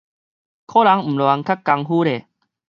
[0.03, 0.13] 苦人毋亂
[1.43, 2.25] 較功夫咧